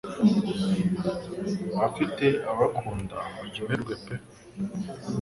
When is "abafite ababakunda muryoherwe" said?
1.75-3.93